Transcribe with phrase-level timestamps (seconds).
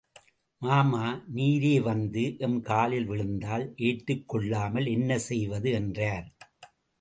[0.61, 1.01] மாமா,
[1.33, 5.71] நீரே வந்து எம் காலில் விழுந்தால்—ஏற்றுக் கொள்ளாமல் என்ன செய்வது?
[5.71, 6.27] —என்றார்.